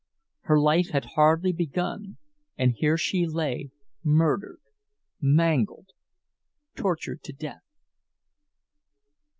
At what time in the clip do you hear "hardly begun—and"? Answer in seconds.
1.13-2.73